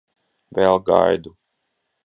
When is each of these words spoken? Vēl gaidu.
Vēl 0.59 0.81
gaidu. 0.89 1.35